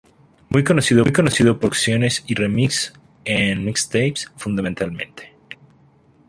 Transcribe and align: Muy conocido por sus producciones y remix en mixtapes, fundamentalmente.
Muy 0.49 0.63
conocido 0.63 1.03
por 1.03 1.29
sus 1.29 1.57
producciones 1.57 2.23
y 2.25 2.33
remix 2.33 2.91
en 3.23 3.63
mixtapes, 3.63 4.31
fundamentalmente. 4.35 5.35